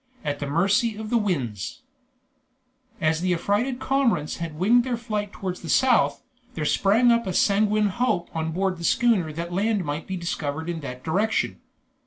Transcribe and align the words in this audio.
AT 0.25 0.39
THE 0.39 0.47
MERCY 0.47 0.95
OF 0.95 1.11
THE 1.11 1.17
WINDS 1.19 1.83
As 2.99 3.21
the 3.21 3.35
affrighted 3.35 3.79
cormorants 3.79 4.37
had 4.37 4.57
winged 4.57 4.83
their 4.83 4.97
flight 4.97 5.31
towards 5.31 5.61
the 5.61 5.69
south, 5.69 6.23
there 6.55 6.65
sprang 6.65 7.11
up 7.11 7.27
a 7.27 7.33
sanguine 7.33 7.89
hope 7.89 8.35
on 8.35 8.51
board 8.51 8.79
the 8.79 8.83
schooner 8.83 9.31
that 9.33 9.53
land 9.53 9.85
might 9.85 10.07
be 10.07 10.17
discovered 10.17 10.69
in 10.69 10.79
that 10.79 11.03
direction. 11.03 11.61